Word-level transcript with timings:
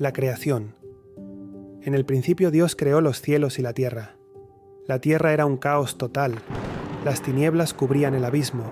La 0.00 0.14
creación. 0.14 0.76
En 1.82 1.94
el 1.94 2.06
principio 2.06 2.50
Dios 2.50 2.74
creó 2.74 3.02
los 3.02 3.20
cielos 3.20 3.58
y 3.58 3.62
la 3.62 3.74
tierra. 3.74 4.16
La 4.86 4.98
tierra 4.98 5.34
era 5.34 5.44
un 5.44 5.58
caos 5.58 5.98
total, 5.98 6.36
las 7.04 7.20
tinieblas 7.20 7.74
cubrían 7.74 8.14
el 8.14 8.24
abismo, 8.24 8.64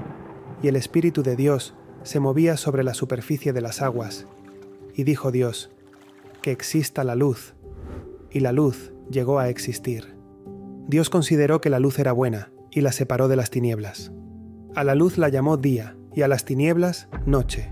y 0.63 0.69
el 0.69 0.77
Espíritu 0.77 1.23
de 1.23 1.37
Dios 1.37 1.75
se 2.03 2.19
movía 2.19 2.57
sobre 2.57 2.83
la 2.83 2.95
superficie 2.95 3.53
de 3.53 3.61
las 3.61 3.83
aguas. 3.83 4.27
Y 4.95 5.05
dijo 5.05 5.31
Dios, 5.31 5.71
que 6.41 6.51
exista 6.51 7.05
la 7.05 7.15
luz, 7.15 7.53
y 8.31 8.41
la 8.41 8.53
luz 8.53 8.95
llegó 9.11 9.39
a 9.39 9.51
existir. 9.51 10.17
Dios 10.87 11.11
consideró 11.11 11.61
que 11.61 11.69
la 11.69 11.79
luz 11.79 11.99
era 11.99 12.13
buena, 12.13 12.53
y 12.71 12.81
la 12.81 12.93
separó 12.93 13.29
de 13.29 13.37
las 13.37 13.51
tinieblas. 13.51 14.13
A 14.75 14.83
la 14.83 14.95
luz 14.95 15.19
la 15.19 15.29
llamó 15.29 15.59
día, 15.59 15.95
y 16.15 16.23
a 16.23 16.29
las 16.29 16.47
tinieblas 16.47 17.11
noche. 17.27 17.71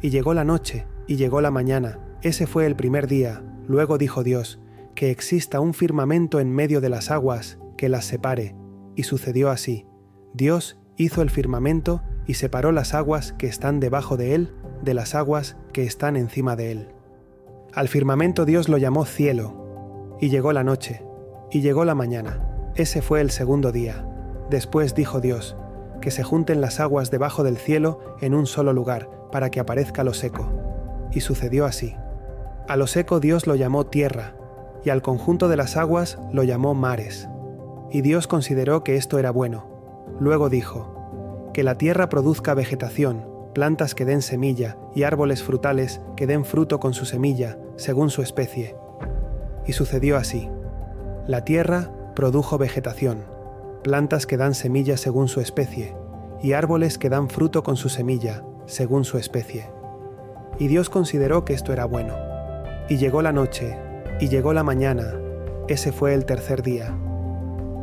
Y 0.00 0.08
llegó 0.08 0.32
la 0.32 0.44
noche, 0.44 0.86
y 1.06 1.16
llegó 1.16 1.42
la 1.42 1.50
mañana, 1.50 2.07
ese 2.22 2.46
fue 2.46 2.66
el 2.66 2.76
primer 2.76 3.06
día. 3.06 3.42
Luego 3.66 3.98
dijo 3.98 4.22
Dios, 4.22 4.60
que 4.94 5.10
exista 5.10 5.60
un 5.60 5.74
firmamento 5.74 6.40
en 6.40 6.50
medio 6.50 6.80
de 6.80 6.88
las 6.88 7.10
aguas 7.10 7.58
que 7.76 7.88
las 7.88 8.04
separe. 8.04 8.56
Y 8.96 9.04
sucedió 9.04 9.50
así. 9.50 9.86
Dios 10.34 10.80
hizo 10.96 11.22
el 11.22 11.30
firmamento 11.30 12.02
y 12.26 12.34
separó 12.34 12.72
las 12.72 12.94
aguas 12.94 13.32
que 13.32 13.46
están 13.46 13.80
debajo 13.80 14.16
de 14.16 14.34
él 14.34 14.52
de 14.82 14.94
las 14.94 15.14
aguas 15.14 15.56
que 15.72 15.84
están 15.84 16.16
encima 16.16 16.56
de 16.56 16.72
él. 16.72 16.88
Al 17.74 17.88
firmamento 17.88 18.44
Dios 18.44 18.68
lo 18.68 18.78
llamó 18.78 19.04
cielo. 19.04 20.16
Y 20.20 20.30
llegó 20.30 20.52
la 20.52 20.64
noche, 20.64 21.04
y 21.50 21.60
llegó 21.60 21.84
la 21.84 21.94
mañana. 21.94 22.72
Ese 22.74 23.02
fue 23.02 23.20
el 23.20 23.30
segundo 23.30 23.70
día. 23.70 24.04
Después 24.50 24.94
dijo 24.94 25.20
Dios, 25.20 25.56
que 26.00 26.10
se 26.10 26.24
junten 26.24 26.60
las 26.60 26.80
aguas 26.80 27.10
debajo 27.10 27.44
del 27.44 27.56
cielo 27.56 28.16
en 28.20 28.34
un 28.34 28.46
solo 28.46 28.72
lugar, 28.72 29.08
para 29.30 29.50
que 29.50 29.60
aparezca 29.60 30.02
lo 30.02 30.14
seco. 30.14 30.50
Y 31.12 31.20
sucedió 31.20 31.66
así. 31.66 31.94
A 32.68 32.76
lo 32.76 32.86
seco 32.86 33.18
Dios 33.18 33.46
lo 33.46 33.54
llamó 33.54 33.86
tierra, 33.86 34.34
y 34.84 34.90
al 34.90 35.00
conjunto 35.00 35.48
de 35.48 35.56
las 35.56 35.78
aguas 35.78 36.18
lo 36.32 36.42
llamó 36.44 36.74
mares. 36.74 37.26
Y 37.90 38.02
Dios 38.02 38.26
consideró 38.26 38.84
que 38.84 38.96
esto 38.96 39.18
era 39.18 39.30
bueno. 39.30 39.66
Luego 40.20 40.50
dijo, 40.50 41.50
que 41.54 41.62
la 41.62 41.78
tierra 41.78 42.10
produzca 42.10 42.52
vegetación, 42.52 43.26
plantas 43.54 43.94
que 43.94 44.04
den 44.04 44.20
semilla, 44.20 44.76
y 44.94 45.04
árboles 45.04 45.42
frutales 45.42 46.02
que 46.14 46.26
den 46.26 46.44
fruto 46.44 46.78
con 46.78 46.92
su 46.92 47.06
semilla, 47.06 47.58
según 47.76 48.10
su 48.10 48.20
especie. 48.20 48.76
Y 49.66 49.72
sucedió 49.72 50.18
así. 50.18 50.50
La 51.26 51.46
tierra 51.46 51.90
produjo 52.14 52.58
vegetación, 52.58 53.24
plantas 53.82 54.26
que 54.26 54.36
dan 54.36 54.52
semilla 54.52 54.98
según 54.98 55.28
su 55.28 55.40
especie, 55.40 55.96
y 56.42 56.52
árboles 56.52 56.98
que 56.98 57.08
dan 57.08 57.30
fruto 57.30 57.62
con 57.62 57.78
su 57.78 57.88
semilla, 57.88 58.44
según 58.66 59.06
su 59.06 59.16
especie. 59.16 59.70
Y 60.58 60.68
Dios 60.68 60.90
consideró 60.90 61.46
que 61.46 61.54
esto 61.54 61.72
era 61.72 61.86
bueno. 61.86 62.27
Y 62.88 62.96
llegó 62.96 63.20
la 63.20 63.32
noche, 63.32 63.76
y 64.20 64.28
llegó 64.28 64.52
la 64.52 64.64
mañana, 64.64 65.14
ese 65.68 65.92
fue 65.92 66.14
el 66.14 66.24
tercer 66.24 66.62
día. 66.62 66.96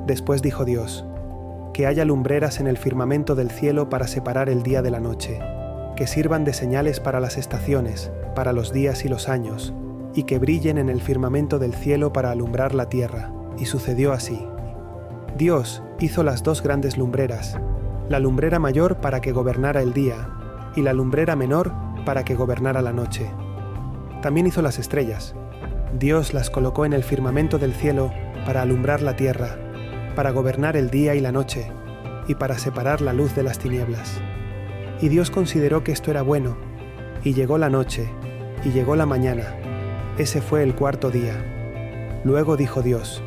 Después 0.07 0.41
dijo 0.41 0.65
Dios, 0.65 1.05
que 1.73 1.85
haya 1.85 2.05
lumbreras 2.05 2.59
en 2.59 2.67
el 2.67 2.77
firmamento 2.77 3.35
del 3.35 3.51
cielo 3.51 3.89
para 3.89 4.07
separar 4.07 4.49
el 4.49 4.63
día 4.63 4.81
de 4.81 4.89
la 4.89 4.99
noche, 4.99 5.39
que 5.95 6.07
sirvan 6.07 6.43
de 6.43 6.53
señales 6.53 6.99
para 6.99 7.19
las 7.19 7.37
estaciones, 7.37 8.11
para 8.33 8.51
los 8.51 8.73
días 8.73 9.05
y 9.05 9.09
los 9.09 9.29
años, 9.29 9.75
y 10.15 10.23
que 10.23 10.39
brillen 10.39 10.79
en 10.79 10.89
el 10.89 11.01
firmamento 11.01 11.59
del 11.59 11.75
cielo 11.75 12.11
para 12.11 12.31
alumbrar 12.31 12.73
la 12.73 12.89
tierra. 12.89 13.31
Y 13.57 13.65
sucedió 13.65 14.11
así. 14.11 14.47
Dios 15.37 15.83
hizo 15.99 16.23
las 16.23 16.43
dos 16.43 16.63
grandes 16.63 16.97
lumbreras, 16.97 17.59
la 18.09 18.19
lumbrera 18.19 18.57
mayor 18.57 18.97
para 18.97 19.21
que 19.21 19.31
gobernara 19.31 19.81
el 19.81 19.93
día, 19.93 20.29
y 20.75 20.81
la 20.81 20.93
lumbrera 20.93 21.35
menor 21.35 21.71
para 22.05 22.25
que 22.25 22.35
gobernara 22.35 22.81
la 22.81 22.91
noche. 22.91 23.29
También 24.21 24.47
hizo 24.47 24.61
las 24.61 24.79
estrellas. 24.79 25.35
Dios 25.97 26.33
las 26.33 26.49
colocó 26.49 26.85
en 26.85 26.93
el 26.93 27.03
firmamento 27.03 27.57
del 27.57 27.73
cielo 27.73 28.11
para 28.45 28.61
alumbrar 28.61 29.01
la 29.01 29.15
tierra, 29.15 29.57
para 30.15 30.31
gobernar 30.31 30.75
el 30.77 30.89
día 30.89 31.15
y 31.15 31.19
la 31.19 31.31
noche, 31.31 31.71
y 32.27 32.35
para 32.35 32.57
separar 32.57 33.01
la 33.01 33.13
luz 33.13 33.35
de 33.35 33.43
las 33.43 33.59
tinieblas. 33.59 34.19
Y 35.01 35.09
Dios 35.09 35.29
consideró 35.29 35.83
que 35.83 35.91
esto 35.91 36.11
era 36.11 36.21
bueno, 36.21 36.57
y 37.23 37.33
llegó 37.33 37.57
la 37.57 37.69
noche, 37.69 38.09
y 38.63 38.71
llegó 38.71 38.95
la 38.95 39.05
mañana. 39.05 39.55
Ese 40.17 40.41
fue 40.41 40.63
el 40.63 40.75
cuarto 40.75 41.11
día. 41.11 42.21
Luego 42.23 42.57
dijo 42.57 42.81
Dios, 42.81 43.23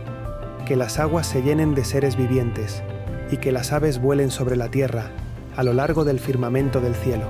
que 0.67 0.77
las 0.77 0.99
aguas 0.99 1.27
se 1.27 1.43
llenen 1.43 1.75
de 1.75 1.85
seres 1.85 2.17
vivientes, 2.17 2.83
y 3.31 3.37
que 3.37 3.53
las 3.53 3.73
aves 3.73 4.01
vuelen 4.01 4.31
sobre 4.31 4.57
la 4.57 4.71
tierra, 4.71 5.11
a 5.57 5.63
lo 5.63 5.73
largo 5.73 6.05
del 6.05 6.21
firmamento 6.21 6.81
del 6.81 6.95
cielo. 6.95 7.27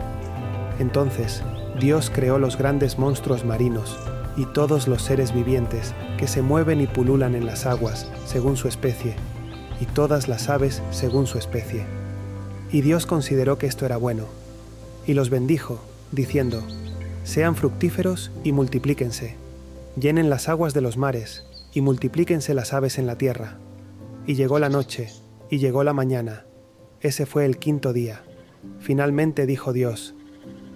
Entonces 0.78 1.42
Dios 1.80 2.10
creó 2.12 2.40
los 2.40 2.58
grandes 2.58 2.98
monstruos 2.98 3.44
marinos, 3.44 3.96
y 4.36 4.46
todos 4.46 4.88
los 4.88 5.02
seres 5.02 5.32
vivientes 5.32 5.94
que 6.16 6.26
se 6.26 6.42
mueven 6.42 6.80
y 6.80 6.88
pululan 6.88 7.36
en 7.36 7.46
las 7.46 7.66
aguas, 7.66 8.10
según 8.26 8.56
su 8.56 8.66
especie, 8.66 9.14
y 9.80 9.84
todas 9.86 10.26
las 10.26 10.48
aves 10.48 10.82
según 10.90 11.26
su 11.26 11.38
especie. 11.38 11.84
Y 12.72 12.80
Dios 12.80 13.06
consideró 13.06 13.58
que 13.58 13.66
esto 13.66 13.86
era 13.86 13.96
bueno, 13.96 14.24
y 15.06 15.14
los 15.14 15.30
bendijo, 15.30 15.80
diciendo, 16.10 16.62
Sean 17.22 17.54
fructíferos 17.54 18.32
y 18.42 18.52
multiplíquense, 18.52 19.36
llenen 19.96 20.30
las 20.30 20.48
aguas 20.48 20.74
de 20.74 20.80
los 20.80 20.96
mares, 20.96 21.44
y 21.72 21.80
multiplíquense 21.80 22.54
las 22.54 22.72
aves 22.72 22.98
en 22.98 23.06
la 23.06 23.18
tierra. 23.18 23.58
Y 24.26 24.34
llegó 24.34 24.58
la 24.58 24.68
noche, 24.68 25.10
y 25.48 25.58
llegó 25.58 25.84
la 25.84 25.92
mañana. 25.92 26.44
Ese 27.00 27.24
fue 27.24 27.44
el 27.44 27.58
quinto 27.58 27.92
día. 27.92 28.22
Finalmente 28.80 29.46
dijo 29.46 29.72
Dios, 29.72 30.14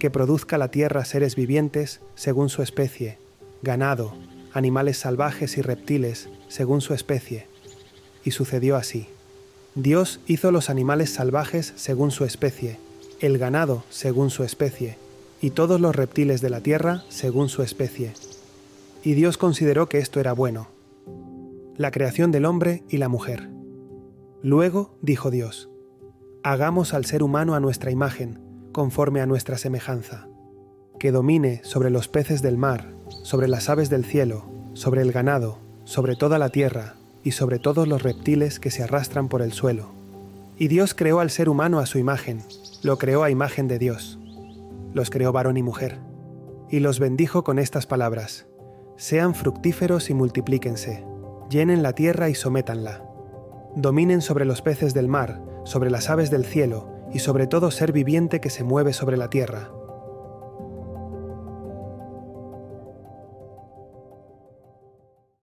que 0.02 0.10
produzca 0.10 0.58
la 0.58 0.66
tierra 0.66 1.04
seres 1.04 1.36
vivientes 1.36 2.00
según 2.16 2.48
su 2.48 2.60
especie, 2.60 3.18
ganado, 3.62 4.12
animales 4.52 4.98
salvajes 4.98 5.56
y 5.58 5.62
reptiles 5.62 6.28
según 6.48 6.80
su 6.80 6.92
especie. 6.92 7.46
Y 8.24 8.32
sucedió 8.32 8.74
así. 8.74 9.06
Dios 9.76 10.18
hizo 10.26 10.50
los 10.50 10.70
animales 10.70 11.10
salvajes 11.10 11.72
según 11.76 12.10
su 12.10 12.24
especie, 12.24 12.80
el 13.20 13.38
ganado 13.38 13.84
según 13.90 14.30
su 14.30 14.42
especie, 14.42 14.98
y 15.40 15.50
todos 15.50 15.80
los 15.80 15.94
reptiles 15.94 16.40
de 16.40 16.50
la 16.50 16.62
tierra 16.62 17.04
según 17.08 17.48
su 17.48 17.62
especie. 17.62 18.12
Y 19.04 19.14
Dios 19.14 19.38
consideró 19.38 19.88
que 19.88 19.98
esto 19.98 20.18
era 20.18 20.32
bueno 20.32 20.66
la 21.76 21.92
creación 21.92 22.32
del 22.32 22.46
hombre 22.46 22.82
y 22.88 22.96
la 22.96 23.08
mujer. 23.08 23.50
Luego 24.42 24.96
dijo 25.00 25.30
Dios, 25.30 25.70
hagamos 26.42 26.92
al 26.92 27.04
ser 27.04 27.22
humano 27.22 27.54
a 27.54 27.60
nuestra 27.60 27.92
imagen, 27.92 28.41
conforme 28.72 29.20
a 29.20 29.26
nuestra 29.26 29.58
semejanza, 29.58 30.26
que 30.98 31.12
domine 31.12 31.60
sobre 31.64 31.90
los 31.90 32.08
peces 32.08 32.42
del 32.42 32.56
mar, 32.56 32.92
sobre 33.22 33.48
las 33.48 33.68
aves 33.68 33.90
del 33.90 34.04
cielo, 34.04 34.44
sobre 34.74 35.02
el 35.02 35.12
ganado, 35.12 35.58
sobre 35.84 36.16
toda 36.16 36.38
la 36.38 36.48
tierra, 36.48 36.94
y 37.24 37.32
sobre 37.32 37.58
todos 37.58 37.86
los 37.86 38.02
reptiles 38.02 38.58
que 38.58 38.70
se 38.70 38.82
arrastran 38.82 39.28
por 39.28 39.42
el 39.42 39.52
suelo. 39.52 39.92
Y 40.58 40.68
Dios 40.68 40.94
creó 40.94 41.20
al 41.20 41.30
ser 41.30 41.48
humano 41.48 41.78
a 41.78 41.86
su 41.86 41.98
imagen, 41.98 42.42
lo 42.82 42.98
creó 42.98 43.22
a 43.22 43.30
imagen 43.30 43.68
de 43.68 43.78
Dios. 43.78 44.18
Los 44.92 45.08
creó 45.10 45.30
varón 45.32 45.56
y 45.56 45.62
mujer. 45.62 45.98
Y 46.68 46.80
los 46.80 46.98
bendijo 46.98 47.44
con 47.44 47.58
estas 47.58 47.86
palabras, 47.86 48.46
sean 48.96 49.34
fructíferos 49.34 50.10
y 50.10 50.14
multiplíquense 50.14 51.04
llenen 51.52 51.82
la 51.82 51.92
tierra 51.92 52.30
y 52.30 52.34
sométanla. 52.34 53.04
Dominen 53.76 54.22
sobre 54.22 54.46
los 54.46 54.62
peces 54.62 54.94
del 54.94 55.06
mar, 55.06 55.42
sobre 55.64 55.90
las 55.90 56.08
aves 56.08 56.30
del 56.30 56.46
cielo 56.46 56.88
y 57.12 57.18
sobre 57.18 57.46
todo 57.46 57.70
ser 57.70 57.92
viviente 57.92 58.40
que 58.40 58.50
se 58.50 58.64
mueve 58.64 58.92
sobre 58.92 59.16
la 59.16 59.28
tierra 59.28 59.70